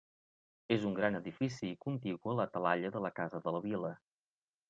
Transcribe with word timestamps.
És 0.75 0.85
un 0.91 0.95
gran 0.99 1.17
edifici 1.19 1.69
contigu 1.85 2.33
a 2.33 2.35
la 2.39 2.47
Talaia 2.55 2.93
de 2.97 3.05
la 3.07 3.13
Casa 3.21 3.45
de 3.47 3.57
la 3.57 3.63
Vila. 3.67 3.93